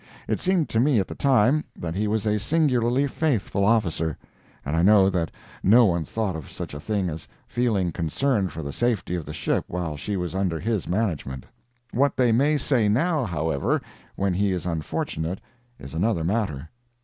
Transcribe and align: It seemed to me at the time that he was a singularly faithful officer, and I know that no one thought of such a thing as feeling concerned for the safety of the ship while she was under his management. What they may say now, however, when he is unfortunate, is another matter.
It 0.27 0.39
seemed 0.39 0.67
to 0.69 0.79
me 0.79 0.99
at 0.99 1.07
the 1.07 1.13
time 1.13 1.63
that 1.75 1.93
he 1.93 2.07
was 2.07 2.25
a 2.25 2.39
singularly 2.39 3.05
faithful 3.05 3.63
officer, 3.63 4.17
and 4.65 4.75
I 4.75 4.81
know 4.81 5.11
that 5.11 5.29
no 5.61 5.85
one 5.85 6.05
thought 6.05 6.35
of 6.35 6.51
such 6.51 6.73
a 6.73 6.79
thing 6.79 7.07
as 7.07 7.27
feeling 7.47 7.91
concerned 7.91 8.51
for 8.51 8.63
the 8.63 8.73
safety 8.73 9.13
of 9.13 9.25
the 9.25 9.31
ship 9.35 9.65
while 9.67 9.95
she 9.95 10.17
was 10.17 10.33
under 10.33 10.59
his 10.59 10.87
management. 10.87 11.45
What 11.91 12.17
they 12.17 12.31
may 12.31 12.57
say 12.57 12.89
now, 12.89 13.25
however, 13.25 13.79
when 14.15 14.33
he 14.33 14.51
is 14.53 14.65
unfortunate, 14.65 15.39
is 15.77 15.93
another 15.93 16.23
matter. 16.23 16.71